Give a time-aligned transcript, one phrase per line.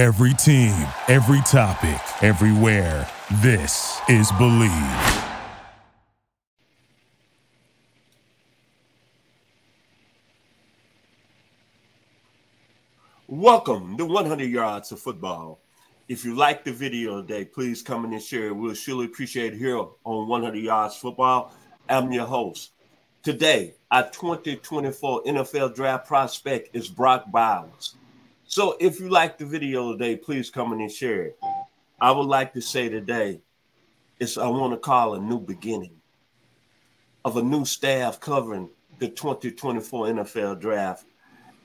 [0.00, 0.74] Every team,
[1.08, 3.06] every topic, everywhere.
[3.42, 4.72] This is Believe.
[13.28, 15.60] Welcome to 100 Yards of Football.
[16.08, 18.56] If you like the video today, please come in and share it.
[18.56, 21.52] We'll surely appreciate it here on 100 Yards Football.
[21.90, 22.70] I'm your host.
[23.22, 27.96] Today, our 2024 NFL Draft prospect is Brock Bowers.
[28.50, 31.38] So if you like the video today, please come in and share it.
[32.00, 33.42] I would like to say today,
[34.18, 35.92] it's I want to call a new beginning
[37.24, 38.68] of a new staff covering
[38.98, 41.04] the 2024 NFL Draft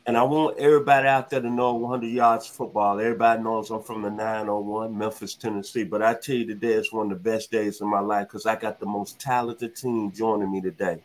[0.05, 2.99] and I want everybody out there to know 100 yards football.
[2.99, 5.85] Everybody knows I'm from the 901, Memphis, Tennessee.
[5.85, 8.45] But I tell you, today is one of the best days of my life because
[8.45, 11.01] I got the most talented team joining me today.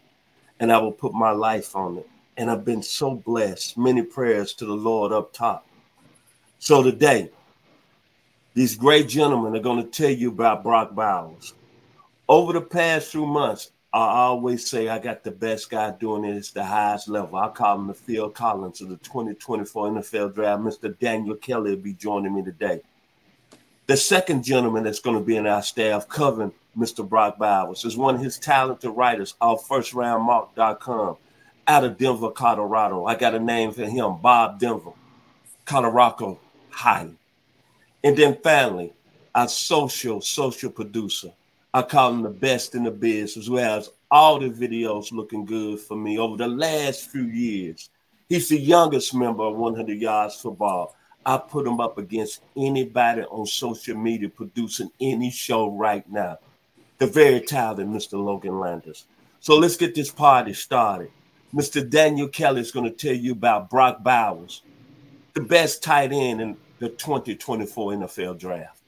[0.58, 2.08] And I will put my life on it.
[2.36, 3.78] And I've been so blessed.
[3.78, 5.66] Many prayers to the Lord up top.
[6.62, 7.30] So today,
[8.52, 11.54] these great gentlemen are going to tell you about Brock Bowers.
[12.28, 16.36] Over the past few months, I always say I got the best guy doing it.
[16.36, 17.38] It's the highest level.
[17.38, 20.62] I call him the Phil Collins of the 2024 NFL Draft.
[20.62, 20.98] Mr.
[20.98, 22.82] Daniel Kelly will be joining me today.
[23.86, 27.08] The second gentleman that's going to be in our staff covering Mr.
[27.08, 31.16] Brock Bowers is one of his talented writers off firstroundmock.com
[31.66, 33.06] out of Denver, Colorado.
[33.06, 34.92] I got a name for him, Bob Denver,
[35.64, 36.38] Colorado
[36.70, 37.10] High.
[38.02, 38.92] And then finally,
[39.34, 41.32] our social, social producer,
[41.72, 45.44] I call him the best in the biz, as well as all the videos looking
[45.44, 47.90] good for me over the last few years.
[48.28, 50.96] He's the youngest member of 100 Yards Football.
[51.24, 56.38] I put him up against anybody on social media producing any show right now.
[56.98, 58.22] The very talented Mr.
[58.22, 59.06] Logan Landers.
[59.40, 61.10] So let's get this party started.
[61.54, 61.88] Mr.
[61.88, 64.62] Daniel Kelly is going to tell you about Brock Bowers,
[65.34, 68.80] the best tight end in the 2024 NFL Draft.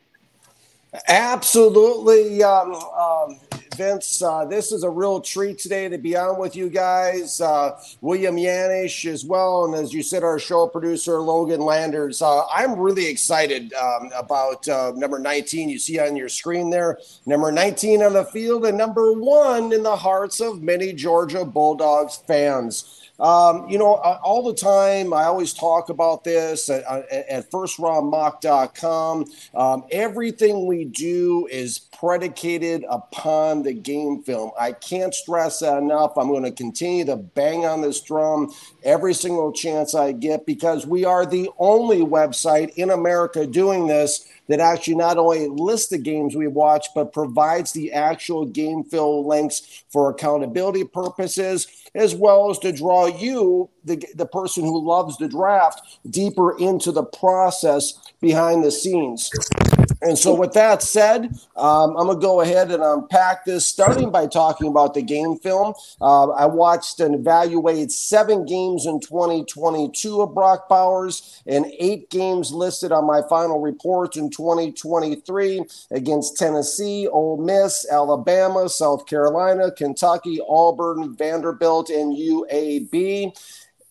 [1.08, 3.40] Absolutely, um, um,
[3.76, 4.20] Vince.
[4.20, 7.40] Uh, this is a real treat today to be on with you guys.
[7.40, 12.20] Uh, William Yanish as well, and as you said, our show producer Logan Landers.
[12.20, 15.70] Uh, I'm really excited um, about uh, number 19.
[15.70, 19.82] You see on your screen there, number 19 on the field, and number one in
[19.82, 23.10] the hearts of many Georgia Bulldogs fans.
[23.22, 29.26] Um, you know, all the time, I always talk about this at, at firstroundmock.com.
[29.54, 34.50] Um, everything we do is predicated upon the game film.
[34.58, 36.18] I can't stress that enough.
[36.18, 38.52] I'm going to continue to bang on this drum
[38.82, 44.26] every single chance I get because we are the only website in America doing this
[44.48, 49.26] that actually not only lists the games we watch, but provides the actual game fill
[49.26, 55.16] links for accountability purposes, as well as to draw you, the, the person who loves
[55.18, 59.30] the draft, deeper into the process behind the scenes.
[60.02, 61.26] And so, with that said,
[61.56, 65.36] um, I'm going to go ahead and unpack this, starting by talking about the game
[65.36, 65.74] film.
[66.00, 72.50] Uh, I watched and evaluated seven games in 2022 of Brock Bowers and eight games
[72.50, 80.40] listed on my final report in 2023 against Tennessee, Ole Miss, Alabama, South Carolina, Kentucky,
[80.48, 83.32] Auburn, Vanderbilt, and UAB.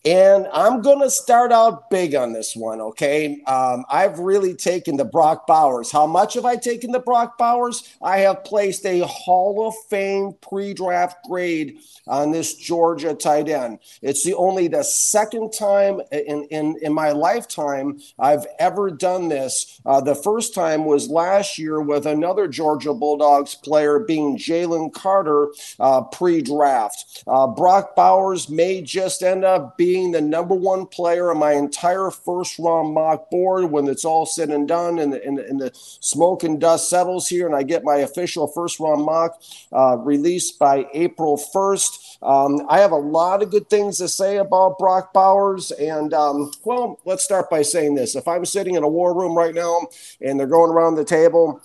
[0.04, 3.40] And I'm going to start out big on this one, okay?
[3.46, 5.92] Um, I've really taken the Brock Bowers.
[5.92, 7.96] How much have I taken the Brock Bowers?
[8.02, 13.78] I have placed a Hall of Fame pre draft grade on this Georgia tight end.
[14.02, 19.80] It's the only the second time in, in, in my lifetime I've ever done this.
[19.86, 25.52] Uh, the first time was last year with another Georgia Bulldogs player being Jalen Carter
[25.78, 27.22] uh, pre draft.
[27.28, 31.52] Uh, Brock Bowers may just end up being being the number one player on my
[31.52, 35.60] entire first round mock board when it's all said and done and the, and, and
[35.60, 39.38] the smoke and dust settles here and I get my official first round mock
[39.70, 42.22] uh, released by April 1st.
[42.22, 45.72] Um, I have a lot of good things to say about Brock Bowers.
[45.72, 48.16] And, um, well, let's start by saying this.
[48.16, 49.88] If I'm sitting in a war room right now
[50.22, 51.60] and they're going around the table,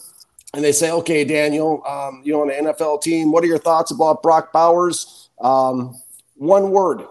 [0.53, 3.57] and they say, okay, Daniel, um, you know, on the NFL team, what are your
[3.57, 5.30] thoughts about Brock Bowers?
[5.39, 6.01] Um,
[6.35, 7.06] one word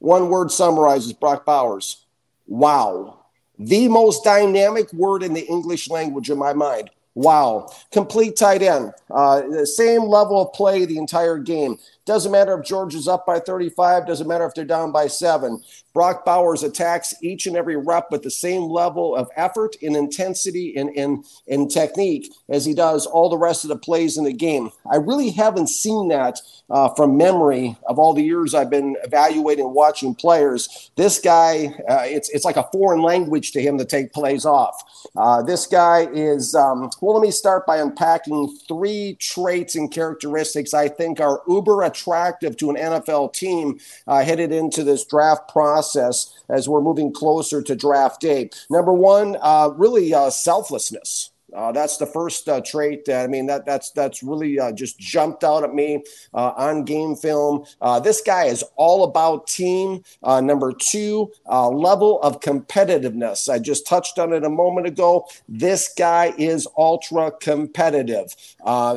[0.00, 2.04] one word summarizes Brock Bowers
[2.50, 3.20] wow.
[3.58, 6.90] The most dynamic word in the English language in my mind.
[7.14, 7.72] Wow.
[7.92, 8.92] Complete tight end.
[9.10, 11.78] Uh, the same level of play the entire game.
[12.06, 15.62] Doesn't matter if Georgia's up by 35, doesn't matter if they're down by seven.
[15.92, 20.76] Brock Bowers attacks each and every rep with the same level of effort and intensity
[20.76, 24.32] and, and, and technique as he does all the rest of the plays in the
[24.32, 24.70] game.
[24.90, 29.64] I really haven't seen that uh, from memory of all the years I've been evaluating
[29.64, 30.90] and watching players.
[30.96, 34.80] This guy, uh, it's, it's like a foreign language to him to take plays off.
[35.16, 40.72] Uh, this guy is, um, well, let me start by unpacking three traits and characteristics
[40.72, 46.32] I think are uber attractive to an NFL team uh, headed into this draft process
[46.48, 48.50] as we're moving closer to draft day.
[48.70, 51.29] Number one, uh, really uh, selflessness.
[51.54, 53.08] Uh, that's the first uh, trait.
[53.08, 56.02] I mean, that that's that's really uh, just jumped out at me
[56.34, 57.64] uh, on game film.
[57.80, 60.02] Uh, this guy is all about team.
[60.22, 63.48] Uh, number two, level of competitiveness.
[63.48, 65.26] I just touched on it a moment ago.
[65.48, 68.34] This guy is ultra competitive.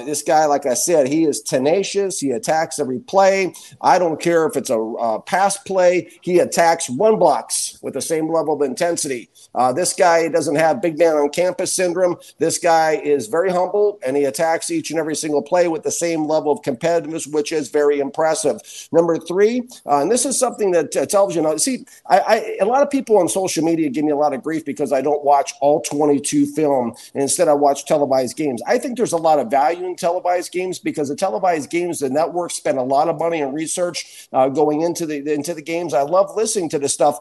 [0.06, 2.20] this guy, like I said, he is tenacious.
[2.20, 3.54] He attacks every play.
[3.82, 6.10] I don't care if it's a, a pass play.
[6.22, 9.30] He attacks run blocks with the same level of intensity.
[9.76, 12.18] this guy doesn't have big man on campus syndrome.
[12.44, 15.92] This guy is very humble and he attacks each and every single play with the
[15.92, 18.60] same level of competitiveness, which is very impressive.
[18.92, 22.82] Number three, uh, and this is something that uh, television, see, I, I, a lot
[22.82, 25.54] of people on social media give me a lot of grief because I don't watch
[25.62, 28.62] all 22 film and instead I watch televised games.
[28.68, 32.10] I think there's a lot of value in televised games because the televised games, the
[32.10, 35.94] networks spend a lot of money and research uh, going into the into the games.
[35.94, 37.20] I love listening to this stuff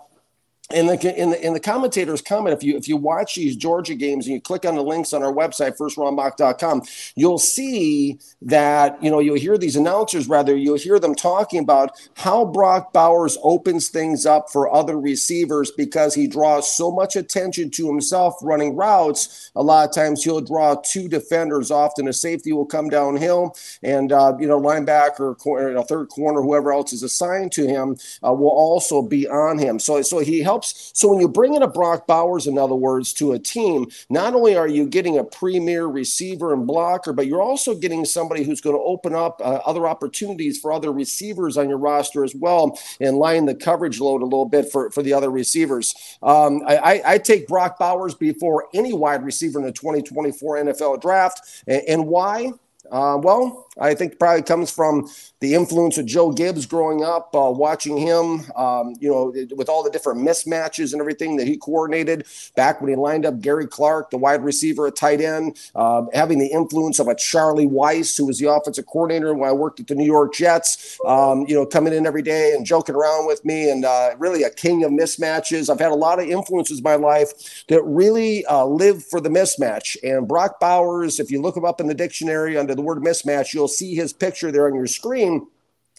[0.73, 3.95] in the in the in the commentators comment if you if you watch these Georgia
[3.95, 6.83] games and you click on the links on our website firstroundmock.com
[7.15, 11.91] you'll see that you know you'll hear these announcers rather you'll hear them talking about
[12.17, 17.71] how Brock Bowers opens things up for other receivers because he draws so much attention
[17.71, 19.51] to himself running routes.
[19.55, 21.71] A lot of times he'll draw two defenders.
[21.71, 26.09] Often a safety will come downhill and uh, you know linebacker or you know, third
[26.09, 29.79] corner whoever else is assigned to him uh, will also be on him.
[29.79, 30.91] So so he helps helps.
[30.95, 34.35] So when you bring in a Brock Bowers, in other words, to a team, not
[34.35, 38.61] only are you getting a premier receiver and blocker, but you're also getting somebody who's
[38.61, 42.79] going to open up uh, other opportunities for other receivers on your roster as well
[43.01, 45.95] and line the coverage load a little bit for, for the other receivers.
[46.23, 51.63] Um, I, I, take Brock Bowers before any wide receiver in the 2024 NFL draft.
[51.67, 52.53] and, and why?
[52.91, 55.09] Uh, well, I think probably comes from
[55.41, 59.83] the influence of Joe Gibbs growing up, uh, watching him, um, you know, with all
[59.83, 64.11] the different mismatches and everything that he coordinated back when he lined up Gary Clark,
[64.11, 68.27] the wide receiver at tight end, uh, having the influence of a Charlie Weis, who
[68.27, 71.65] was the offensive coordinator when I worked at the New York Jets, um, you know,
[71.65, 74.91] coming in every day and joking around with me and uh, really a king of
[74.91, 75.71] mismatches.
[75.71, 79.31] I've had a lot of influences in my life that really uh, live for the
[79.31, 79.97] mismatch.
[80.03, 83.55] And Brock Bowers, if you look him up in the dictionary under the word mismatch,
[83.55, 85.47] you'll see his picture there on your screen.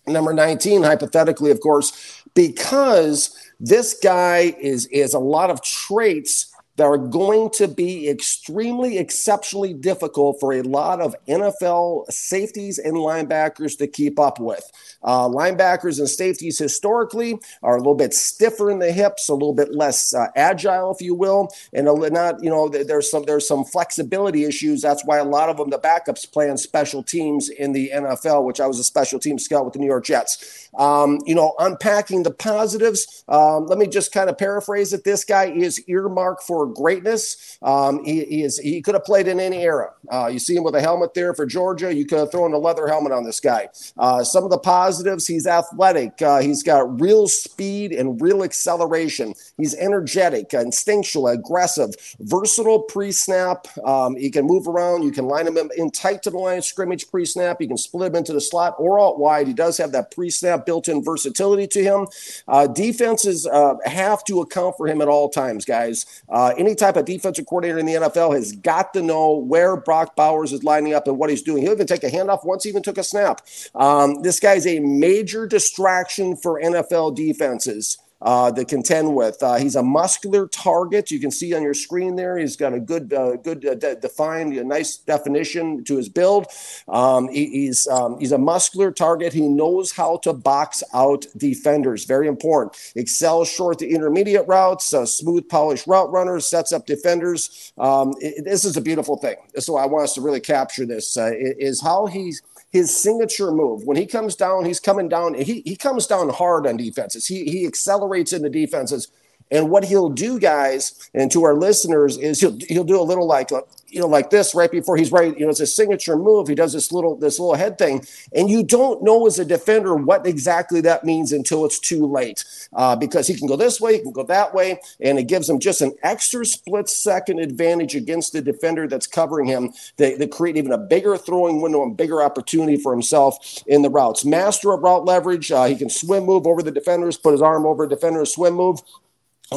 [0.05, 6.85] Number 19, hypothetically, of course, because this guy is, is a lot of traits that
[6.85, 13.77] are going to be extremely exceptionally difficult for a lot of NFL safeties and linebackers
[13.77, 14.69] to keep up with.
[15.03, 19.53] Uh, linebackers and safeties historically are a little bit stiffer in the hips, a little
[19.53, 23.47] bit less uh, agile, if you will, and a, not you know there's some there's
[23.47, 24.81] some flexibility issues.
[24.81, 28.45] That's why a lot of them the backups play on special teams in the NFL,
[28.45, 30.69] which I was a special team scout with the New York Jets.
[30.77, 33.23] Um, you know, unpacking the positives.
[33.27, 35.03] Um, let me just kind of paraphrase it.
[35.03, 37.57] This guy is earmarked for greatness.
[37.61, 39.93] Um, he, he, is he could have played in any era.
[40.11, 41.93] Uh, you see him with a helmet there for Georgia.
[41.93, 43.69] You could have thrown a leather helmet on this guy.
[43.97, 46.21] Uh, some of the positives: he's athletic.
[46.21, 49.33] Uh, he's got real speed and real acceleration.
[49.57, 53.67] He's energetic, instinctual, aggressive, versatile pre-snap.
[53.85, 55.03] Um, he can move around.
[55.03, 57.61] You can line him in tight to the line of scrimmage pre-snap.
[57.61, 59.47] You can split him into the slot or out wide.
[59.47, 62.07] He does have that pre-snap built-in versatility to him.
[62.47, 66.23] Uh, defenses uh, have to account for him at all times, guys.
[66.29, 70.15] Uh, any type of defensive coordinator in the NFL has got to know where Brock
[70.15, 71.63] Bowers is lining up and what he's doing.
[71.63, 73.41] He'll even take a handoff once he even took a snap.
[73.75, 79.41] Um, this guy's a major distraction for NFL defenses uh, to contend with.
[79.43, 81.11] Uh, he's a muscular target.
[81.11, 82.37] You can see on your screen there.
[82.37, 86.47] He's got a good, uh, good uh, de- defined, a nice definition to his build.
[86.87, 89.33] Um, he, he's um, he's a muscular target.
[89.33, 92.05] He knows how to box out defenders.
[92.05, 92.77] Very important.
[92.95, 94.93] Excels short to intermediate routes.
[94.93, 96.45] Uh, smooth, polished route runners.
[96.45, 97.73] Sets up defenders.
[97.77, 99.35] Um, it, this is a beautiful thing.
[99.67, 101.17] Why I want us to really capture this.
[101.17, 102.41] Uh, is how he's
[102.73, 103.85] his signature move.
[103.85, 105.35] When he comes down, he's coming down.
[105.35, 107.27] He, he comes down hard on defenses.
[107.27, 109.07] He, he accelerates into defenses
[109.51, 113.27] And what he'll do, guys, and to our listeners, is he'll he'll do a little
[113.27, 113.61] like a,
[113.93, 115.37] you know like this right before he's right.
[115.37, 116.47] You know, it's a signature move.
[116.47, 119.95] He does this little this little head thing, and you don't know as a defender
[119.95, 123.93] what exactly that means until it's too late, uh, because he can go this way,
[123.93, 127.95] he can go that way, and it gives him just an extra split second advantage
[127.95, 129.71] against the defender that's covering him.
[129.97, 134.25] They, create even a bigger throwing window and bigger opportunity for himself in the routes.
[134.25, 135.51] Master of route leverage.
[135.51, 138.53] Uh, he can swim move over the defenders, put his arm over a defender's swim
[138.55, 138.79] move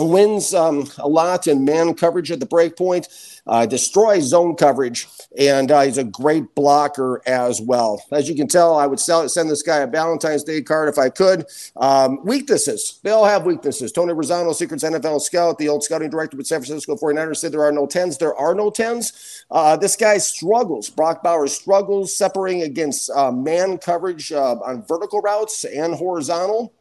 [0.04, 3.08] wins um, a lot in man coverage at the breakpoint,
[3.46, 5.06] uh, destroys zone coverage,
[5.38, 8.02] and uh, he's a great blocker as well.
[8.10, 10.98] As you can tell, I would sell, send this guy a Valentine's Day card if
[10.98, 11.46] I could.
[11.76, 13.00] Um, weaknesses.
[13.02, 13.92] They all have weaknesses.
[13.92, 17.64] Tony Razzano, Secrets NFL scout, the old scouting director with San Francisco 49ers, said there
[17.64, 18.18] are no 10s.
[18.18, 19.44] There are no 10s.
[19.50, 20.90] Uh, this guy struggles.
[20.90, 26.72] Brock Bowers struggles separating against uh, man coverage uh, on vertical routes and horizontal.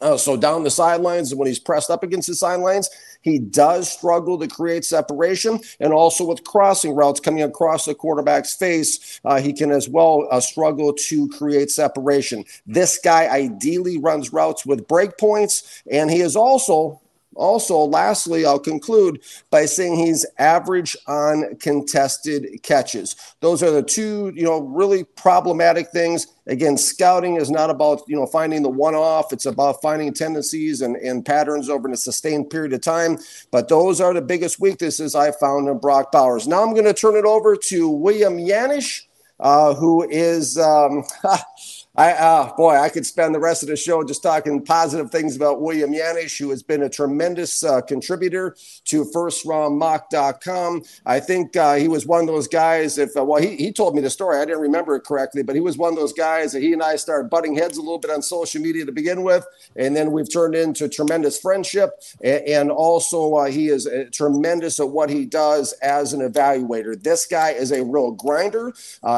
[0.00, 2.88] Uh, so down the sidelines, and when he's pressed up against the sidelines,
[3.22, 8.54] he does struggle to create separation, and also with crossing routes coming across the quarterback's
[8.54, 12.44] face, uh, he can as well uh, struggle to create separation.
[12.66, 17.00] This guy ideally runs routes with break points, and he is also
[17.38, 23.14] also, lastly, I'll conclude by saying he's average on contested catches.
[23.40, 26.26] Those are the two, you know, really problematic things.
[26.48, 29.32] Again, scouting is not about, you know, finding the one off.
[29.32, 33.18] It's about finding tendencies and, and patterns over a sustained period of time.
[33.52, 36.48] But those are the biggest weaknesses I found in Brock Bowers.
[36.48, 39.02] Now I'm going to turn it over to William Yanish,
[39.38, 40.58] uh, who is.
[40.58, 41.04] Um,
[41.98, 45.34] I, uh, boy, I could spend the rest of the show just talking positive things
[45.34, 50.84] about William Yanish, who has been a tremendous uh, contributor to FirstRoundMock.com.
[51.04, 52.98] I think uh, he was one of those guys.
[52.98, 54.38] If uh, well, he, he told me the story.
[54.38, 56.84] I didn't remember it correctly, but he was one of those guys that he and
[56.84, 60.12] I started butting heads a little bit on social media to begin with, and then
[60.12, 61.90] we've turned into tremendous friendship.
[62.22, 67.02] And, and also, uh, he is uh, tremendous at what he does as an evaluator.
[67.02, 68.72] This guy is a real grinder.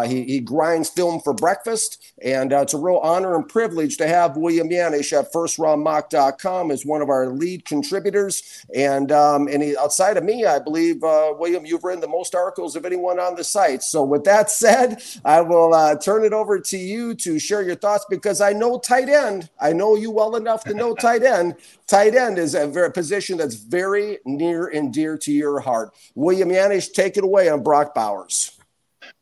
[0.06, 4.36] he he grinds film for breakfast, and it's a real honor and privilege to have
[4.36, 8.64] William Yanish at FirstRoundMock.com as one of our lead contributors.
[8.74, 12.34] And um, and he, outside of me, I believe uh, William, you've written the most
[12.34, 13.82] articles of anyone on the site.
[13.82, 17.76] So with that said, I will uh, turn it over to you to share your
[17.76, 19.48] thoughts because I know tight end.
[19.60, 21.56] I know you well enough to know tight end.
[21.86, 25.92] Tight end is a very, position that's very near and dear to your heart.
[26.14, 28.56] William Yanish, take it away on Brock Bowers.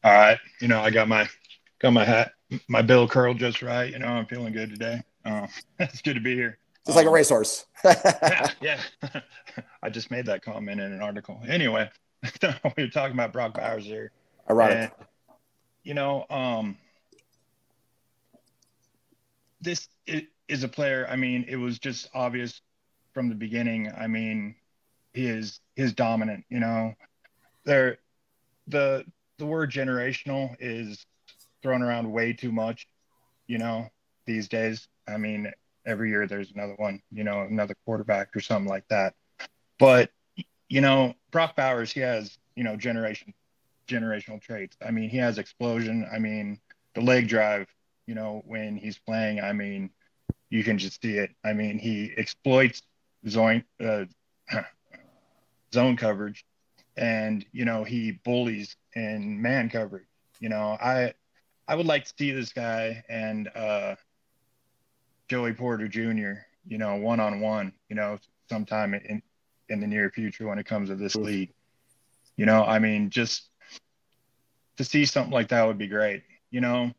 [0.05, 1.27] All right, you know I got my
[1.81, 2.33] got my hat
[2.69, 3.91] my bill curled just right.
[3.91, 5.03] You know, I'm feeling good today.
[5.25, 5.47] Uh,
[5.79, 6.59] it's good to be here.
[6.87, 7.67] Just like a um, racehorse.
[7.85, 8.81] yeah, yeah.
[9.83, 11.41] I just made that comment in an article.
[11.47, 11.91] Anyway,
[12.43, 14.13] we were talking about Brock Bowers here.
[14.49, 14.93] Ironic.
[14.99, 15.07] And,
[15.83, 16.79] you know, um,
[19.61, 21.07] this is a player.
[21.11, 22.63] I mean, it was just obvious
[23.13, 23.93] from the beginning.
[23.97, 24.55] I mean,
[25.13, 26.45] he is his dominant.
[26.49, 26.95] You know,
[27.65, 27.99] there,
[28.67, 29.05] the
[29.39, 31.05] the word generational is
[31.63, 32.89] thrown around way too much,
[33.47, 33.89] you know,
[34.27, 34.89] these days.
[35.07, 35.53] I mean,
[35.87, 39.15] every year there's another one, you know, another quarterback or something like that.
[39.79, 40.11] But,
[40.69, 43.35] you know, Brock Bowers, he has, you know, generation
[43.89, 44.77] generational traits.
[44.87, 46.07] I mean, he has explosion.
[46.13, 46.61] I mean,
[46.95, 47.67] the leg drive,
[48.07, 49.91] you know, when he's playing, I mean,
[50.51, 51.31] you can just see it.
[51.45, 52.83] I mean, he exploits
[53.27, 54.05] zone uh,
[55.73, 56.45] zone coverage,
[56.97, 60.07] and you know he bullies in man coverage.
[60.41, 61.15] You know, I
[61.69, 63.95] I would like to see this guy and uh,
[65.29, 66.41] Joey Porter Jr.
[66.67, 67.73] You know, one on one.
[67.91, 69.23] You know, sometime in
[69.69, 71.53] in the near future when it comes to this league.
[72.37, 73.51] You know, I mean, just
[74.79, 76.23] to see something like that would be great.
[76.51, 76.91] You know,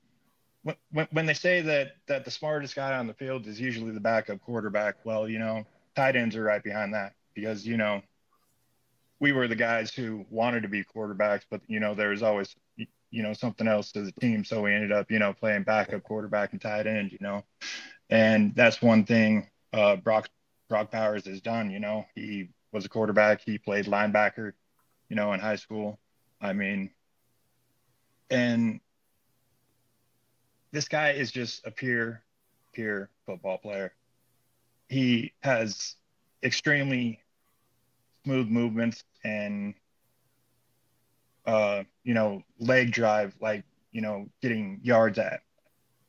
[0.91, 3.99] when when they say that that the smartest guy on the field is usually the
[3.99, 8.03] backup quarterback, well, you know, tight ends are right behind that because you know
[9.19, 12.55] we were the guys who wanted to be quarterbacks, but you know, there was always
[13.11, 14.43] you know something else to the team.
[14.43, 17.43] So we ended up you know playing backup quarterback and tight end you know.
[18.09, 20.29] And that's one thing uh brock
[20.69, 22.05] brock bowers has done you know.
[22.15, 23.41] He was a quarterback.
[23.41, 24.53] He played linebacker
[25.09, 25.99] you know in high school.
[26.41, 26.91] I mean
[28.29, 28.79] and
[30.71, 32.21] this guy is just a pure
[32.73, 33.93] pure football player.
[34.87, 35.95] He has
[36.43, 37.21] extremely
[38.23, 39.73] smooth movements and
[41.45, 45.41] uh, you know, leg drive, like, you know, getting yards at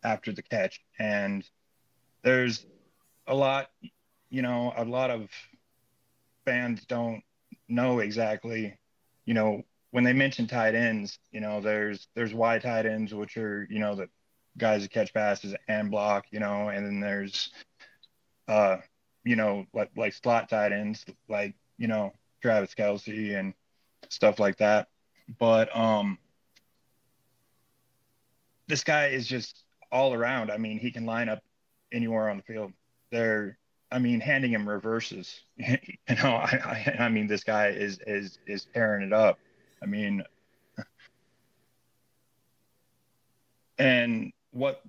[0.03, 0.81] after the catch.
[0.99, 1.49] And
[2.23, 2.67] there's
[3.27, 3.71] a lot,
[4.29, 5.29] you know, a lot of
[6.45, 7.23] fans don't
[7.69, 8.79] know exactly,
[9.25, 13.37] you know, when they mention tight ends, you know, there's there's wide tight ends, which
[13.37, 14.09] are, you know, the
[14.57, 17.51] guys that catch passes and block, you know, and then there's
[18.49, 18.77] uh
[19.25, 23.55] you know, like like slot tight ends, like you know Travis Kelce and
[24.09, 24.89] stuff like that.
[25.39, 26.19] But um,
[28.67, 30.51] this guy is just all around.
[30.51, 31.43] I mean, he can line up
[31.93, 32.73] anywhere on the field.
[33.11, 33.59] They're,
[33.91, 35.41] I mean, handing him reverses.
[35.57, 35.77] you
[36.09, 39.39] know, I, I, I mean, this guy is is is tearing it up.
[39.83, 40.23] I mean,
[43.79, 44.83] and what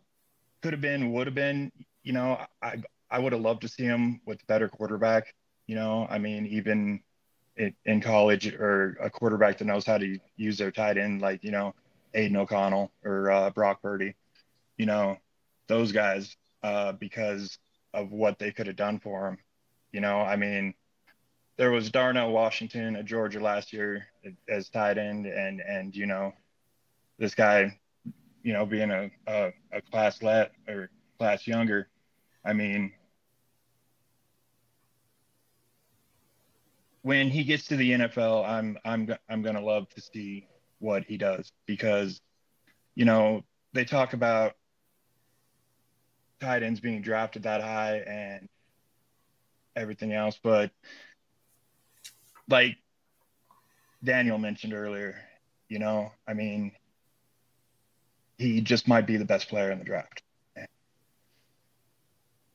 [0.62, 1.72] could have been would have been.
[2.04, 2.78] You know, I
[3.10, 5.34] I would have loved to see him with better quarterback.
[5.68, 7.02] You know, I mean, even
[7.58, 11.52] in college or a quarterback that knows how to use their tight end, like you
[11.52, 11.74] know,
[12.14, 14.16] Aidan O'Connell or uh, Brock Purdy,
[14.78, 15.18] you know,
[15.68, 17.58] those guys, uh, because
[17.94, 19.38] of what they could have done for him.
[19.92, 20.74] You know, I mean,
[21.58, 24.08] there was Darnell Washington at Georgia last year
[24.50, 26.34] as tight end, and and you know,
[27.20, 27.78] this guy,
[28.44, 31.88] you know, being a a, a class let or class younger,
[32.46, 32.94] I mean,
[37.02, 40.48] when he gets to the NFL, I'm I'm I'm gonna love to see
[40.80, 42.22] what he does because,
[42.96, 43.44] you know,
[43.74, 44.54] they talk about
[46.40, 48.50] tight ends being drafted that high and
[49.76, 50.72] everything else, but
[52.50, 52.78] like
[54.04, 55.16] Daniel mentioned earlier,
[55.70, 56.72] you know, I mean,
[58.38, 60.24] he just might be the best player in the draft.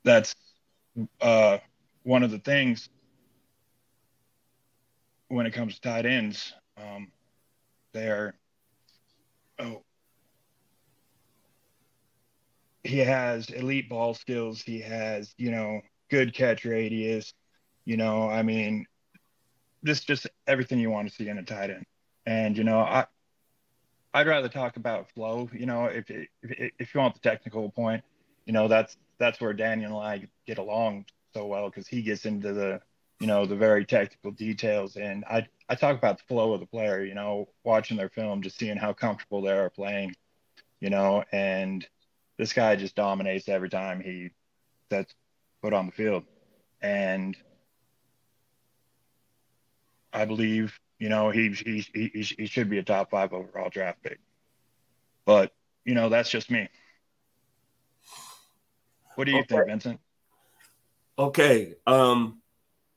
[0.04, 0.34] That's
[1.20, 1.58] uh,
[2.02, 2.88] one of the things
[5.28, 6.52] when it comes to tight ends.
[6.76, 7.09] Um,
[7.92, 8.35] they're
[9.59, 9.83] oh
[12.87, 14.62] he has elite ball skills.
[14.62, 15.80] He has, you know,
[16.11, 17.35] good catch radius.
[17.85, 18.87] You know, I mean,
[19.83, 21.87] this just everything you want to see in a tight end.
[22.25, 23.06] And you know, I
[24.14, 25.49] I'd rather talk about flow.
[25.52, 28.02] You know, if if if you want the technical point,
[28.47, 32.25] you know, that's that's where Daniel and I get along so well because he gets
[32.26, 32.80] into the
[33.20, 34.96] you know the very technical details.
[34.96, 38.42] And i i talk about the flow of the player you know watching their film
[38.42, 40.14] just seeing how comfortable they are playing
[40.80, 41.87] you know and
[42.38, 44.30] this guy just dominates every time he
[44.90, 45.14] sets
[45.62, 46.25] foot on the field.
[46.82, 47.37] And
[50.12, 54.02] i believe you know he he he, he should be a top five overall draft
[54.02, 54.20] pick.
[55.25, 55.52] But
[55.85, 56.68] you know that's just me.
[59.14, 59.56] What do you okay.
[59.56, 60.00] think vincent?
[61.18, 62.40] Okay um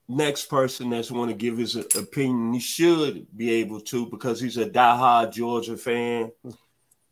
[0.10, 4.58] next person that's want to give his opinion, he should be able to because he's
[4.58, 6.32] a diehard Georgia fan.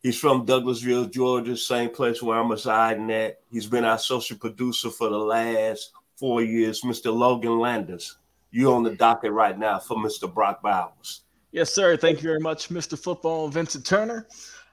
[0.01, 3.39] He's from Douglasville, Georgia, same place where I'm residing at.
[3.51, 7.13] He's been our social producer for the last four years, Mr.
[7.13, 8.17] Logan Landers.
[8.51, 10.31] You on the docket right now for Mr.
[10.31, 11.21] Brock Bowers.
[11.51, 11.97] Yes, sir.
[11.97, 12.97] Thank you very much, Mr.
[12.97, 14.27] Football Vincent Turner.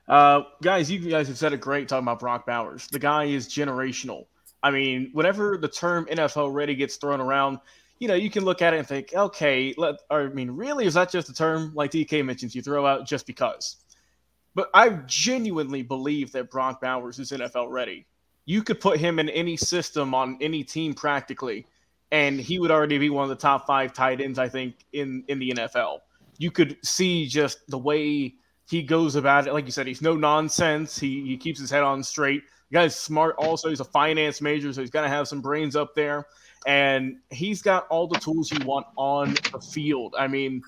[0.09, 2.87] Uh, guys, you guys have said it great talking about Brock Bowers.
[2.89, 4.27] The guy is generational.
[4.63, 7.59] I mean, whenever the term NFL ready gets thrown around,
[7.99, 10.95] you know, you can look at it and think, okay, let, I mean, really, is
[10.95, 13.77] that just a term like DK mentions you throw out just because?
[14.55, 18.07] But I genuinely believe that Brock Bowers is NFL ready.
[18.47, 21.67] You could put him in any system on any team practically,
[22.11, 25.25] and he would already be one of the top five tight ends, I think, in
[25.29, 26.01] in the NFL.
[26.39, 28.35] You could see just the way
[28.69, 29.53] he goes about it.
[29.53, 30.99] Like you said, he's no nonsense.
[30.99, 32.43] He he keeps his head on straight.
[32.71, 33.37] The guy's smart.
[33.39, 36.27] Also, he's a finance major, so he's got to have some brains up there
[36.67, 40.15] and he's got all the tools you want on the field.
[40.19, 40.63] I mean,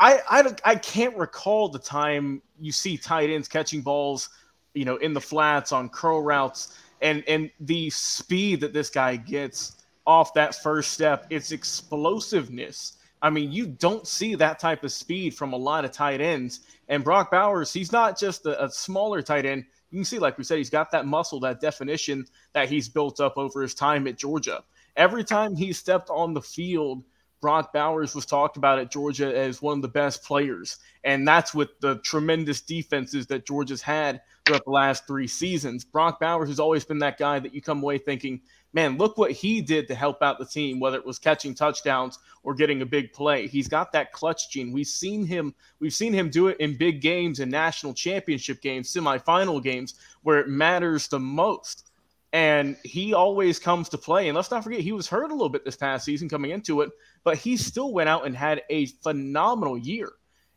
[0.00, 4.30] I, I, I can't recall the time you see tight ends catching balls,
[4.74, 9.16] you know, in the flats on curl routes, and and the speed that this guy
[9.16, 12.94] gets off that first step, its explosiveness.
[13.20, 16.60] I mean, you don't see that type of speed from a lot of tight ends.
[16.88, 19.64] And Brock Bowers, he's not just a, a smaller tight end.
[19.92, 23.20] You can see, like we said, he's got that muscle, that definition that he's built
[23.20, 24.64] up over his time at Georgia.
[24.96, 27.04] Every time he stepped on the field,
[27.42, 30.78] Brock Bowers was talked about at Georgia as one of the best players.
[31.02, 35.84] And that's with the tremendous defenses that Georgia's had throughout the last three seasons.
[35.84, 38.40] Brock Bowers has always been that guy that you come away thinking,
[38.72, 42.20] man, look what he did to help out the team, whether it was catching touchdowns
[42.44, 43.48] or getting a big play.
[43.48, 44.72] He's got that clutch gene.
[44.72, 48.92] We've seen him, we've seen him do it in big games and national championship games,
[48.92, 51.90] semifinal games, where it matters the most
[52.32, 54.28] and he always comes to play.
[54.28, 56.80] And let's not forget, he was hurt a little bit this past season coming into
[56.80, 56.90] it,
[57.24, 60.12] but he still went out and had a phenomenal year.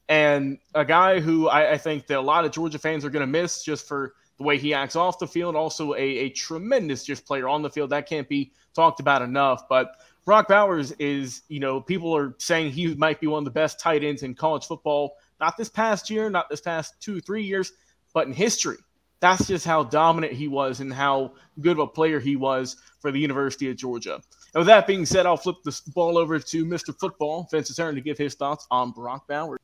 [0.07, 3.21] And a guy who I, I think that a lot of Georgia fans are going
[3.21, 7.03] to miss just for the way he acts off the field, also a, a tremendous
[7.03, 7.89] just player on the field.
[7.89, 9.67] That can't be talked about enough.
[9.67, 13.51] But Brock Bowers is, you know, people are saying he might be one of the
[13.51, 17.43] best tight ends in college football, not this past year, not this past two, three
[17.43, 17.73] years,
[18.13, 18.77] but in history
[19.19, 23.11] that's just how dominant he was and how good of a player he was for
[23.11, 24.15] the University of Georgia.
[24.15, 26.97] And with that being said, I'll flip the ball over to Mr.
[26.97, 29.59] Football, Vince Turner, to give his thoughts on Brock Bowers.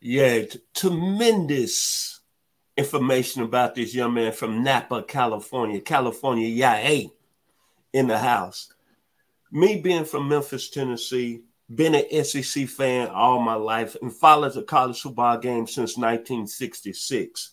[0.00, 2.20] Yeah, t- tremendous
[2.76, 5.80] information about this young man from Napa, California.
[5.80, 7.10] California, yeah, hey,
[7.92, 8.72] in the house.
[9.50, 11.42] Me being from Memphis, Tennessee,
[11.74, 17.51] been an SEC fan all my life and followed the college football game since 1966.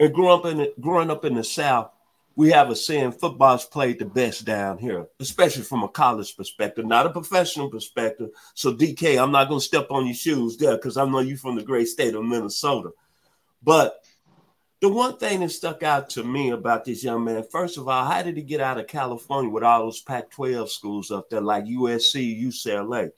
[0.00, 1.90] And growing up in the, growing up in the South,
[2.36, 6.84] we have a saying football's played the best down here, especially from a college perspective,
[6.84, 8.30] not a professional perspective.
[8.54, 11.36] So, DK, I'm not going to step on your shoes there because I know you
[11.36, 12.90] from the great state of Minnesota.
[13.62, 14.04] But
[14.80, 18.04] the one thing that stuck out to me about this young man, first of all,
[18.04, 21.40] how did he get out of California with all those Pac 12 schools up there
[21.40, 23.12] like USC, UCLA?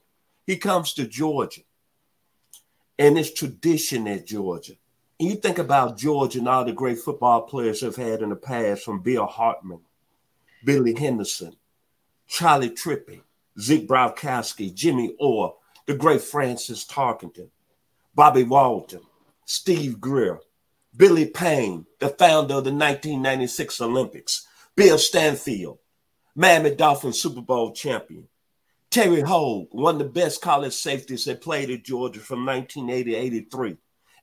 [0.47, 1.63] He comes to Georgia,
[2.99, 4.75] and it's tradition at Georgia.
[5.19, 8.37] And you think about George and all the great football players have had in the
[8.37, 9.81] past, from Bill Hartman,
[10.65, 11.57] Billy Henderson,
[12.27, 13.23] Charlie Trippi,
[13.59, 15.55] Zeke Bratkowski, Jimmy Orr,
[15.87, 17.49] the great Francis Tarkenton,
[18.15, 19.01] Bobby Walden,
[19.47, 20.41] Steve Greer,
[20.95, 25.79] Billy Payne, the founder of the 1996 Olympics, Bill Stanfill,
[26.35, 28.29] Miami Dolphins Super Bowl champion,
[28.91, 33.17] Terry Hoage, one of the best college safeties that played at Georgia from 1980 to
[33.17, 33.77] 83.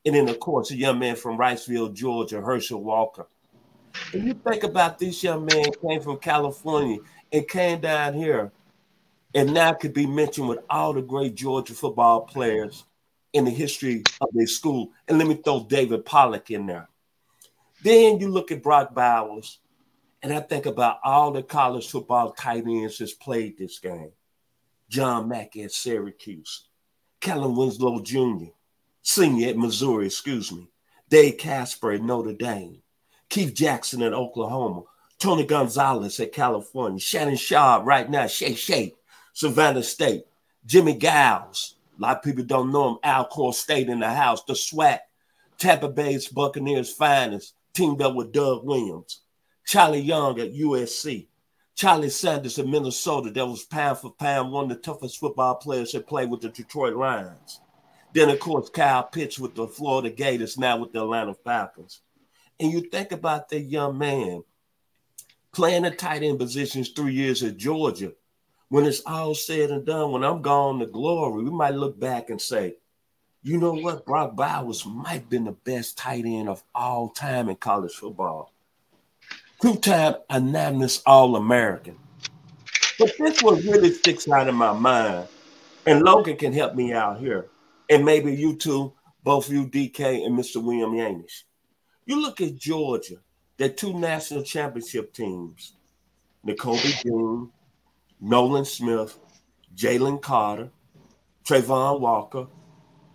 [0.05, 3.27] And then, of course, a young man from Wrightsville, Georgia, Herschel Walker.
[4.13, 6.99] And you think about this young man came from California
[7.31, 8.51] and came down here
[9.33, 12.85] and now could be mentioned with all the great Georgia football players
[13.33, 14.91] in the history of their school.
[15.07, 16.89] And let me throw David Pollack in there.
[17.83, 19.59] Then you look at Brock Bowers,
[20.21, 24.11] and I think about all the college football tight ends that's played this game.
[24.87, 26.67] John Mackey at Syracuse,
[27.19, 28.51] Kellen Winslow Jr.,
[29.03, 30.67] senior at Missouri, excuse me,
[31.09, 32.81] Dave Casper at Notre Dame,
[33.29, 34.83] Keith Jackson at Oklahoma,
[35.19, 38.95] Tony Gonzalez at California, Shannon Sharpe right now, Shay Shay,
[39.33, 40.25] Savannah State,
[40.65, 44.53] Jimmie Giles, a lot of people don't know him, Alcorn State in the house, the
[44.53, 44.99] SWAC.
[45.57, 49.21] Tampa Bay's Buccaneers finest, teamed up with Doug Williams,
[49.65, 51.27] Charlie Young at USC,
[51.75, 55.91] Charlie Sanders in Minnesota, that was pound for pound one of the toughest football players
[55.91, 57.61] that played with the Detroit Lions.
[58.13, 62.01] Then, of course, Kyle Pitts with the Florida Gators, now with the Atlanta Falcons.
[62.59, 64.43] And you think about that young man
[65.51, 68.13] playing the tight end positions three years at Georgia.
[68.69, 72.29] When it's all said and done, when I'm gone to glory, we might look back
[72.29, 72.77] and say,
[73.41, 74.05] you know what?
[74.05, 78.53] Brock Bowers might have been the best tight end of all time in college football
[79.63, 81.97] two-time anonymous All-American.
[82.99, 85.29] But this one really sticks out in my mind,
[85.85, 87.45] and Logan can help me out here,
[87.89, 88.93] and maybe you two,
[89.23, 90.61] both you, DK, and Mr.
[90.61, 91.43] William Yanish.
[92.05, 93.15] You look at Georgia,
[93.57, 95.73] their two national championship teams,
[96.45, 97.49] Nakobe Dean,
[98.19, 99.17] Nolan Smith,
[99.75, 100.69] Jalen Carter,
[101.45, 102.47] Travon Walker,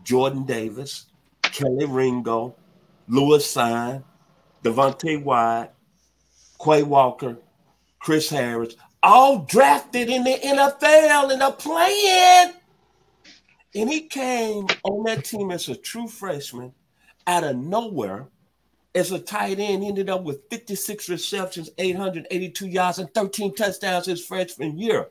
[0.05, 1.07] Jordan Davis,
[1.43, 2.55] Kelee Ringo,
[3.09, 4.03] Lewis Cine,
[4.63, 5.75] Devonte Wyatt,
[6.63, 7.39] Quay Walker,
[7.99, 12.53] Chris Harris, all drafted in the NFL and are playing.
[13.75, 16.73] And he came on that team as a true freshman
[17.27, 18.29] out of nowhere
[18.95, 19.85] as a tight end.
[19.85, 25.09] Ended up with 56 receptions, 882 yards, and 13 touchdowns his freshman year.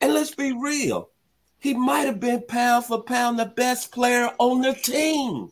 [0.00, 1.10] And let's be real,
[1.58, 5.50] he might have been pound for pound the best player on the team.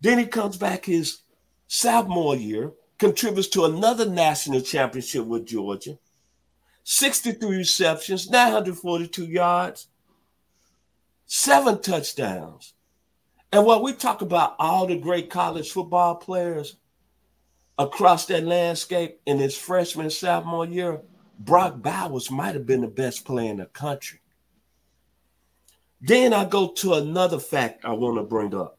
[0.00, 1.20] Then he comes back his
[1.66, 5.98] sophomore year contributes to another national championship with Georgia.
[6.84, 9.88] 63 receptions, 942 yards,
[11.28, 12.74] seven touchdowns.
[13.52, 16.76] And while we talk about all the great college football players
[17.78, 21.00] across that landscape in his freshman sophomore year,
[21.38, 24.20] Brock Bowers might have been the best player in the country.
[26.00, 28.78] Then I go to another fact I want to bring up.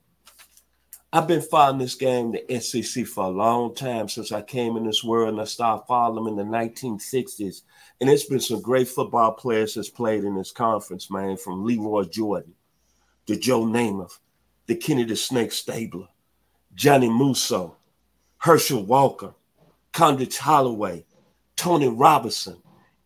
[1.11, 4.85] I've been following this game, the SEC, for a long time since I came in
[4.85, 7.61] this world and I started following them in the 1960s.
[8.01, 11.77] And it's been some great football players that's played in this conference, man, from Lee
[11.77, 12.53] Roy Jordan
[13.25, 14.19] to Joe Namath,
[14.67, 16.07] the Kenny the Snake Stabler,
[16.75, 17.75] Johnny Musso,
[18.37, 19.33] Herschel Walker,
[19.91, 21.03] Condredge Holloway,
[21.55, 22.57] Tony Robinson,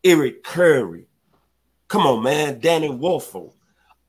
[0.03, 1.07] Eric Curry.
[1.87, 3.51] Come on, man, Danny Wuerffel,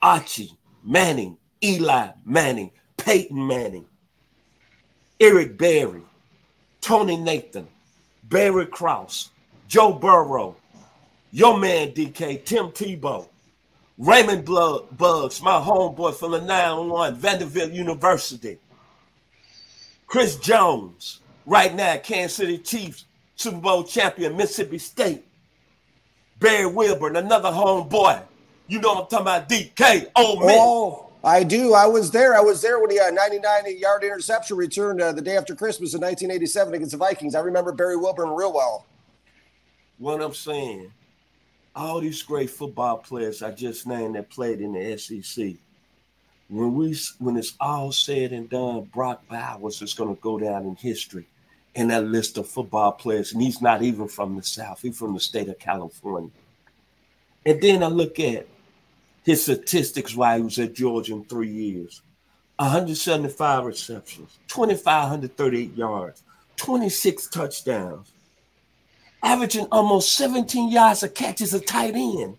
[0.02, 3.86] Archie Manning, Eli Manning, Peyton Manning,
[5.18, 6.02] Eric Berry,
[6.80, 7.66] Tony Nathan,
[8.24, 9.30] Barry Krauss,
[9.68, 10.56] Joe Burrow,
[11.34, 13.26] your man DK, Tim Tebow,
[13.98, 18.58] Raymond Blood Bugs, my homeboy from the 901 Vanderbilt University,
[20.06, 25.24] Chris Jones, right now Kansas City Chiefs, Super Bowl champion, Mississippi State,
[26.38, 28.22] Barry Wilburn, another homeboy.
[28.68, 30.12] You know I'm talking about DK.
[30.14, 30.56] Oh man.
[30.56, 31.74] Oh, I do.
[31.74, 32.36] I was there.
[32.36, 35.94] I was there when he had 99 yard interception return uh, the day after Christmas
[35.94, 37.34] in 1987 against the Vikings.
[37.34, 38.86] I remember Barry Wilburn real well.
[39.98, 40.92] What I'm saying,
[41.74, 45.54] all these great football players I just named that played in the SEC.
[46.48, 50.66] When we when it's all said and done, Brock Bowers is going to go down
[50.66, 51.26] in history
[51.74, 54.80] in that list of football players, and he's not even from the South.
[54.82, 56.30] He's from the state of California.
[57.44, 58.46] And then I look at
[59.24, 62.02] his statistics while he was at Georgia in three years
[62.56, 66.22] 175 receptions, 2,538 yards,
[66.56, 68.12] 26 touchdowns,
[69.24, 72.36] averaging almost 17 yards a catch as a tight end.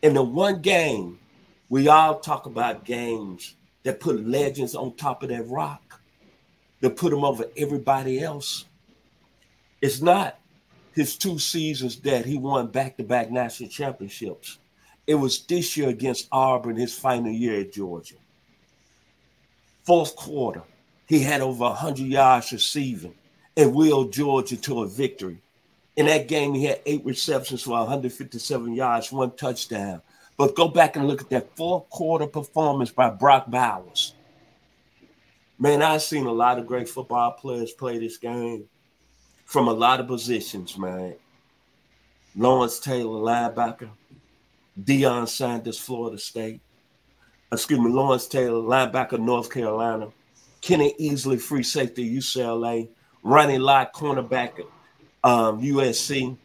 [0.00, 1.18] In the one game,
[1.68, 6.00] we all talk about games that put legends on top of that rock,
[6.80, 8.64] that put them over everybody else.
[9.80, 10.38] It's not
[10.94, 14.58] his two seasons that he won back to back national championships.
[15.06, 18.16] It was this year against Auburn, his final year at Georgia.
[19.84, 20.62] Fourth quarter,
[21.06, 23.14] he had over 100 yards receiving
[23.56, 25.38] and willed Georgia to a victory.
[25.96, 30.00] In that game, he had eight receptions for 157 yards, one touchdown.
[30.38, 34.14] But go back and look at that fourth quarter performance by Brock Bowers.
[35.58, 38.64] Man, I've seen a lot of great football players play this game
[39.44, 41.14] from a lot of positions, man.
[42.34, 43.90] Lawrence Taylor, linebacker.
[44.80, 46.60] Deion Sanders, Florida State.
[47.52, 50.08] Excuse me, Lawrence Taylor, linebacker, North Carolina.
[50.62, 52.88] Kenny Easley, free safety, UCLA.
[53.22, 54.60] Ronnie Lott, cornerback,
[55.22, 56.36] um, USC.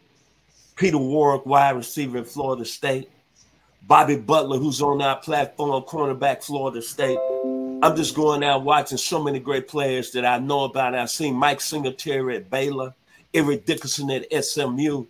[0.76, 3.10] Peter Warrick, wide receiver at Florida State.
[3.82, 7.18] Bobby Butler, who's on our platform, cornerback, Florida State.
[7.82, 10.94] I'm just going out watching so many great players that I know about.
[10.94, 12.94] I've seen Mike Singletary at Baylor,
[13.34, 15.06] Eric Dickerson at SMU.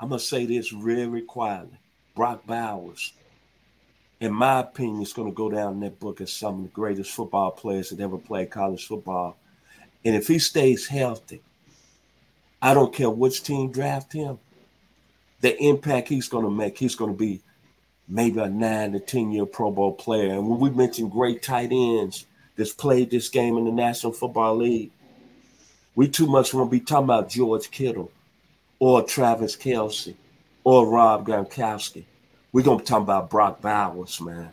[0.00, 1.78] I'm gonna say this really quietly.
[2.14, 3.12] Brock Bowers,
[4.20, 7.12] in my opinion, is gonna go down in that book as some of the greatest
[7.12, 9.36] football players that ever played college football.
[10.04, 11.42] And if he stays healthy,
[12.60, 14.38] I don't care which team draft him,
[15.40, 17.40] the impact he's gonna make, he's gonna be
[18.08, 20.32] maybe a nine to ten year Pro Bowl player.
[20.32, 24.56] And when we mention great tight ends that's played this game in the National Football
[24.56, 24.90] League,
[25.94, 28.10] we too much want to be talking about George Kittle
[28.78, 30.14] or Travis Kelce
[30.64, 32.04] or Rob Gronkowski.
[32.52, 34.50] We're going to be talking about Brock Bowers, man.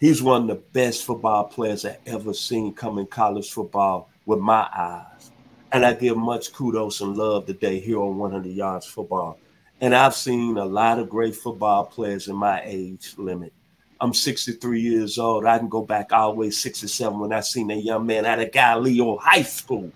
[0.00, 4.38] He's one of the best football players I ever seen come in college football with
[4.38, 5.30] my eyes.
[5.72, 9.38] And I give much kudos and love today here on 100 Yards Football.
[9.80, 13.54] And I've seen a lot of great football players in my age limit.
[14.00, 15.46] I'm 63 years old.
[15.46, 18.38] I can go back all the way 67 when I seen a young man out
[18.38, 19.90] of Galileo High School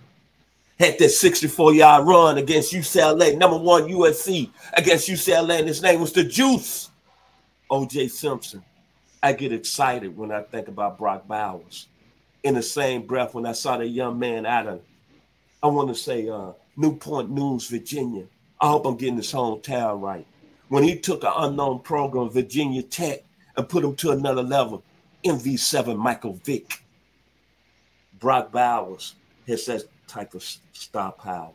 [0.78, 6.00] had that 64 yard run against UCLA, number one USC against UCLA, and his name
[6.00, 6.90] was the Juice,
[7.70, 8.64] OJ Simpson.
[9.22, 11.86] I get excited when I think about Brock Bowers.
[12.42, 14.80] In the same breath, when I saw the young man out of,
[15.62, 18.24] I want to say, uh, Newport News, Virginia.
[18.60, 20.26] I hope I'm getting his hometown right.
[20.68, 23.20] When he took an unknown program, Virginia Tech,
[23.56, 24.82] and put him to another level,
[25.24, 26.82] MV7 Michael Vick.
[28.18, 29.14] Brock Bowers
[29.46, 31.50] has that type of star power.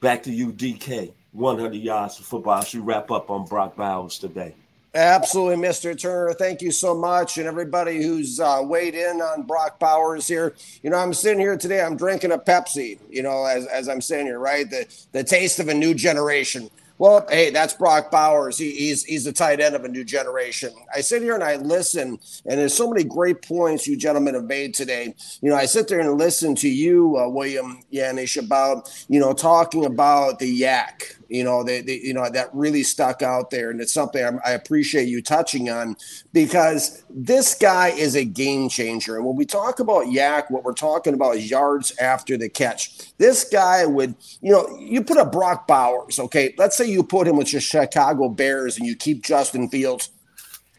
[0.00, 1.12] Back to you, DK.
[1.32, 2.62] 100 yards of football.
[2.62, 4.54] Should wrap up on Brock Bowers today.
[4.92, 5.96] Absolutely, Mr.
[5.96, 6.32] Turner.
[6.32, 7.38] Thank you so much.
[7.38, 10.56] And everybody who's uh, weighed in on Brock Bowers here.
[10.82, 14.00] You know, I'm sitting here today, I'm drinking a Pepsi, you know, as, as I'm
[14.00, 14.68] sitting here, right?
[14.68, 16.70] The, the taste of a new generation.
[16.98, 18.58] Well, hey, that's Brock Bowers.
[18.58, 20.70] He, he's he's the tight end of a new generation.
[20.94, 24.44] I sit here and I listen, and there's so many great points you gentlemen have
[24.44, 25.14] made today.
[25.40, 29.32] You know, I sit there and listen to you, uh, William Yanish, about you know
[29.32, 33.70] talking about the YAC you know, they, they, you know that really stuck out there,
[33.70, 35.96] and it's something I'm, i appreciate you touching on
[36.32, 39.16] because this guy is a game changer.
[39.16, 43.14] And when we talk about YAC, what we're talking about is yards after the catch.
[43.18, 46.54] This guy would, you know, you put a Brock Bowers, okay?
[46.58, 50.10] Let's say you put him with the Chicago Bears and you keep Justin Fields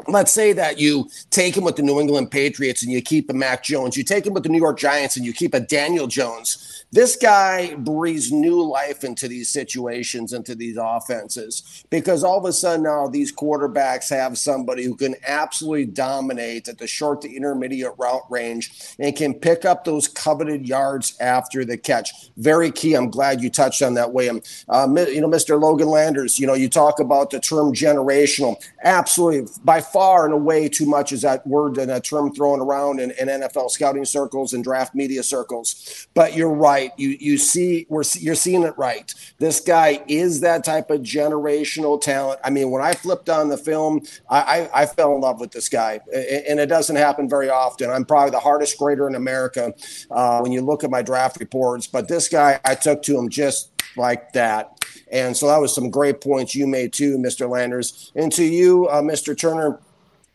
[0.08, 3.34] let's say that you take him with the New England Patriots and you keep a
[3.34, 6.08] Mac Jones, you take him with the New York Giants and you keep a Daniel
[6.08, 6.81] Jones.
[6.94, 12.52] This guy breathes new life into these situations, into these offenses, because all of a
[12.52, 17.94] sudden now these quarterbacks have somebody who can absolutely dominate at the short to intermediate
[17.98, 22.30] route range and can pick up those coveted yards after the catch.
[22.36, 22.96] Very key.
[22.96, 24.42] I'm glad you touched on that, William.
[24.68, 25.62] Uh, you know, Mr.
[25.62, 28.62] Logan Landers, you know, you talk about the term generational.
[28.84, 33.00] absolutely by far and away too much is that word and that term thrown around
[33.00, 36.08] in, in NFL scouting circles and draft media circles.
[36.14, 36.81] But you're right.
[36.98, 39.14] You you see we're you're seeing it right.
[39.38, 42.40] This guy is that type of generational talent.
[42.44, 45.52] I mean, when I flipped on the film, I I, I fell in love with
[45.52, 47.90] this guy, and it doesn't happen very often.
[47.90, 49.74] I'm probably the hardest grader in America
[50.10, 51.88] uh, when you look at my draft reports.
[51.88, 54.78] But this guy, I took to him just like that.
[55.12, 57.50] And so that was some great points you made too, Mr.
[57.50, 58.12] Landers.
[58.16, 59.38] And to you, uh, Mr.
[59.38, 59.80] Turner,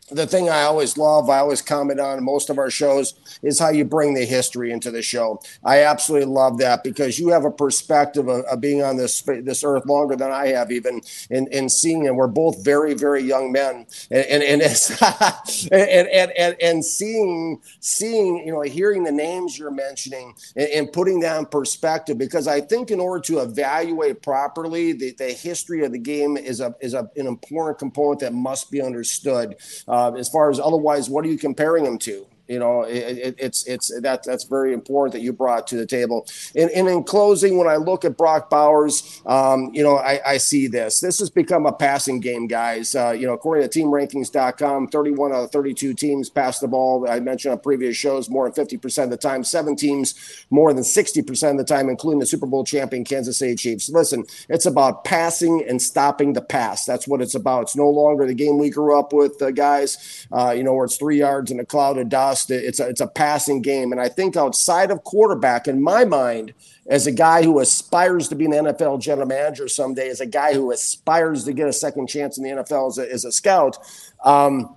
[0.09, 3.69] the thing I always love, I always comment on most of our shows is how
[3.69, 5.41] you bring the history into the show.
[5.65, 9.65] I absolutely love that because you have a perspective of, of being on this this
[9.65, 13.51] earth longer than I have, even in, in seeing, and we're both very, very young
[13.51, 19.59] men, and and and, and, and, and, and seeing seeing you know hearing the names
[19.59, 24.21] you're mentioning and, and, putting that in perspective because I think in order to evaluate
[24.21, 28.33] properly the, the history of the game is a is a, an important component that
[28.33, 29.57] must be understood.
[29.87, 32.27] Uh, uh, as far as otherwise, what are you comparing them to?
[32.47, 35.85] You know, it, it, it's it's that that's very important that you brought to the
[35.85, 36.27] table.
[36.55, 40.37] And, and in closing, when I look at Brock Bowers, um, you know, I, I,
[40.37, 40.99] see this.
[40.99, 42.95] This has become a passing game, guys.
[42.95, 47.09] Uh, you know, according to TeamRankings.com, 31 out of 32 teams pass the ball.
[47.09, 49.43] I mentioned on previous shows more than 50% of the time.
[49.43, 53.55] Seven teams more than 60% of the time, including the Super Bowl champion Kansas City
[53.55, 53.89] Chiefs.
[53.89, 56.85] Listen, it's about passing and stopping the pass.
[56.85, 57.63] That's what it's about.
[57.63, 60.25] It's no longer the game we grew up with, uh, guys.
[60.31, 63.01] Uh, you know, where it's three yards in a cloud of dust it's a, it's
[63.01, 63.91] a passing game.
[63.91, 66.53] And I think outside of quarterback, in my mind,
[66.87, 70.53] as a guy who aspires to be an NFL general manager someday, as a guy
[70.53, 73.77] who aspires to get a second chance in the NFL as a, as a scout,
[74.23, 74.75] um,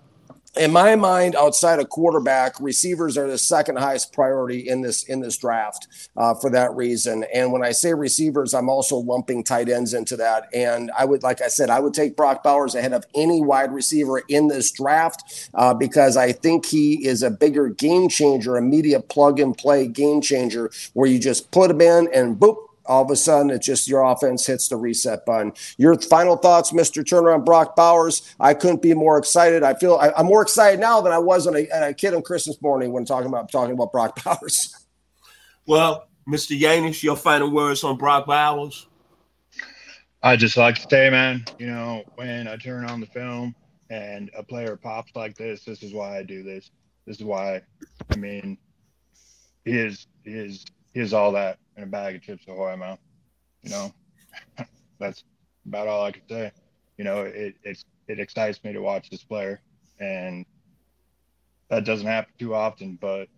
[0.57, 5.21] in my mind, outside of quarterback, receivers are the second highest priority in this in
[5.21, 5.87] this draft
[6.17, 7.25] uh, for that reason.
[7.33, 10.49] And when I say receivers, I'm also lumping tight ends into that.
[10.53, 13.73] And I would, like I said, I would take Brock Bowers ahead of any wide
[13.73, 19.09] receiver in this draft uh, because I think he is a bigger game changer, immediate
[19.09, 23.11] plug and play game changer, where you just put him in and boop, all of
[23.11, 25.53] a sudden it's just your offense hits the reset button.
[25.79, 27.07] Your final thoughts, Mr.
[27.07, 28.35] Turner, on Brock Bowers?
[28.41, 29.63] I couldn't be more excited.
[29.63, 32.23] I feel I, am more excited now than I was on a, a, kid on
[32.23, 34.75] Christmas morning when talking about talking about Brock Bowers.
[35.67, 36.59] Well, Mr.
[36.59, 38.87] Yanish, your final words on Brock Bowers?
[40.23, 43.55] I just like to say, man, you know, when I turn on the film
[43.89, 46.71] and a player pops like this, this is why I do this.
[47.07, 47.63] This is why,
[48.11, 48.59] I mean,
[49.65, 52.99] he is, he is, he is all that in a bag of chips ahoy mouth.
[53.63, 53.95] You know,
[54.99, 55.25] that's
[55.67, 56.53] about all I can say.
[56.99, 59.61] You know, it it's it excites me to watch this player,
[59.99, 60.45] and
[61.69, 62.99] that doesn't happen too often.
[63.01, 63.29] But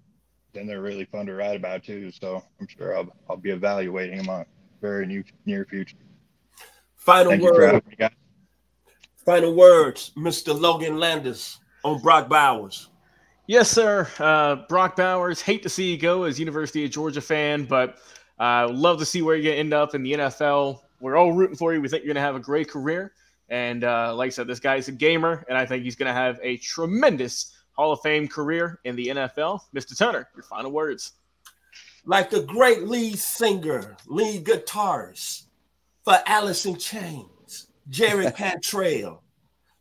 [0.53, 2.11] then they're really fun to write about too.
[2.11, 4.47] So I'm sure I'll I'll be evaluating them on
[4.81, 5.97] very new, near future.
[6.97, 7.83] Final Thank word.
[9.25, 10.59] Final words, Mr.
[10.59, 12.89] Logan Landis on Brock Bowers.
[13.53, 14.09] Yes, sir.
[14.19, 15.43] Uh, Brock Bowers.
[15.43, 17.99] Hate to see you go as University of Georgia fan, but
[18.41, 20.81] uh, love to see where to end up in the NFL.
[21.01, 21.83] We're all rooting for you.
[21.83, 23.13] We think you're going to have a great career.
[23.51, 26.15] And uh, like I said, this guy's a gamer, and I think he's going to
[26.15, 29.61] have a tremendous Hall of Fame career in the NFL.
[29.77, 29.99] Mr.
[29.99, 31.13] Turner, your final words.
[32.07, 35.43] Like the great lead singer, lead guitarist
[36.07, 39.23] for Alice in Chains, Jerry Cantrell.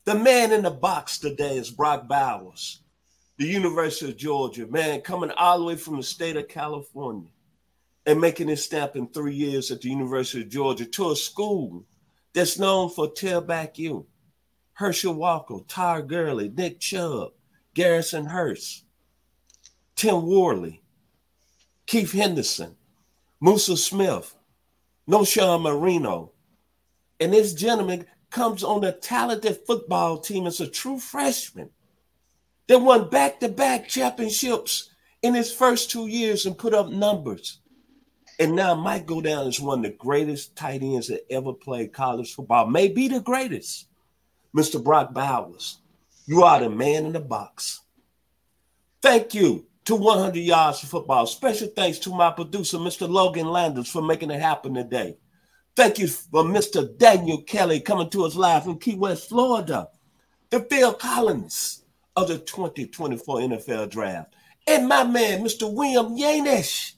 [0.04, 2.81] The man in the box today is Brock Bowers,
[3.42, 7.32] the University of Georgia, man, coming all the way from the state of California
[8.06, 11.84] and making his stamp in three years at the University of Georgia to a school
[12.34, 14.06] that's known for tailback you.
[14.74, 17.32] Herschel Walker, Ty Gurley, Nick Chubb,
[17.74, 18.86] Garrison Hearst,
[19.96, 20.84] Tim Worley,
[21.88, 22.76] Keith Henderson,
[23.42, 24.36] Musa Smith,
[25.10, 26.32] Knowshon Moreno.
[27.20, 31.72] And this gentleman comes on a talented football team as a true freshman
[32.72, 37.60] that won back to back championships in his first two years and put up numbers.
[38.40, 41.92] And now might go down as one of the greatest tight ends that ever played
[41.92, 43.88] college football, maybe the greatest.
[44.56, 44.82] Mr.
[44.82, 45.80] Brock Bowers,
[46.26, 47.82] you are the man in the box.
[49.02, 51.26] Thank you to 100 Yards of Football.
[51.26, 53.10] Special thanks to my producer, Mr.
[53.10, 55.18] Logan Landers, for making it happen today.
[55.76, 56.98] Thank you for Mr.
[56.98, 59.90] Daniel Kelly coming to us live from Key West, Florida.
[60.50, 61.81] The Phil Collins
[62.16, 64.36] of the 2024 NFL Draft.
[64.68, 65.72] And my man, Mr.
[65.72, 66.94] William Yanish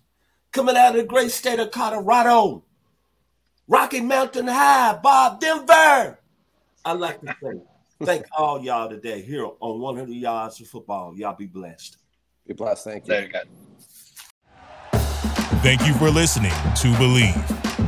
[0.52, 2.63] coming out of the great state of Colorado.
[3.67, 6.19] Rocky Mountain High, Bob Denver.
[6.86, 7.62] I'd like to say
[8.04, 11.13] thank all y'all today here on 100 Yards of Football.
[11.15, 11.97] Y'all be blessed.
[12.45, 12.84] Be blessed.
[12.84, 13.28] Thank you.
[15.62, 17.62] Thank you for listening to Bleav.